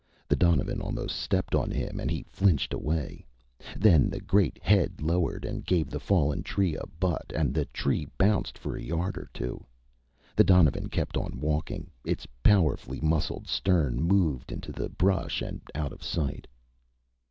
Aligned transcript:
The 0.27 0.35
donovan 0.35 0.81
almost 0.81 1.15
stepped 1.15 1.53
on 1.53 1.69
him 1.69 1.99
and 1.99 2.09
he 2.09 2.23
flinched 2.27 2.73
away. 2.73 3.23
Then 3.77 4.09
the 4.09 4.19
great 4.19 4.57
head 4.57 4.99
lowered 4.99 5.45
and 5.45 5.63
gave 5.63 5.91
the 5.91 5.99
fallen 5.99 6.41
tree 6.41 6.75
a 6.75 6.87
butt 6.99 7.31
and 7.35 7.53
the 7.53 7.65
tree 7.65 8.07
bounced 8.17 8.57
for 8.57 8.75
a 8.75 8.81
yard 8.81 9.15
or 9.15 9.29
two. 9.31 9.63
The 10.35 10.43
donovan 10.43 10.89
kept 10.89 11.17
on 11.17 11.39
walking. 11.39 11.91
Its 12.03 12.25
powerfully 12.41 12.99
muscled 12.99 13.45
stern 13.45 14.01
moved 14.01 14.51
into 14.51 14.71
the 14.71 14.89
brush 14.89 15.39
and 15.43 15.61
out 15.75 15.93
of 15.93 16.01
sight. 16.03 16.47